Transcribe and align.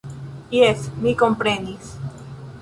Jes, 0.59 0.87
mi 1.03 1.13
komprenis. 1.21 1.93